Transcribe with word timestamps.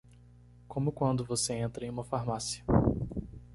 Como 0.67 0.91
quando 0.91 1.23
você 1.23 1.53
entra 1.53 1.85
em 1.85 1.89
uma 1.91 2.03
farmácia. 2.03 2.65